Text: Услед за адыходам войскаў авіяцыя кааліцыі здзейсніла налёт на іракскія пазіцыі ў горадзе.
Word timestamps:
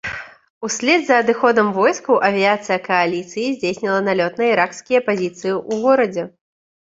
Услед 0.67 1.01
за 1.09 1.15
адыходам 1.23 1.67
войскаў 1.75 2.15
авіяцыя 2.29 2.77
кааліцыі 2.87 3.53
здзейсніла 3.57 3.99
налёт 4.09 4.33
на 4.43 4.49
іракскія 4.55 4.99
пазіцыі 5.11 5.53
ў 5.69 5.71
горадзе. 5.85 6.23